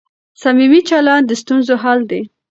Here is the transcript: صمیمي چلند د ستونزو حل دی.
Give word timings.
صمیمي 0.41 0.81
چلند 0.89 1.23
د 1.27 1.31
ستونزو 1.41 1.73
حل 1.83 1.99
دی. 2.09 2.21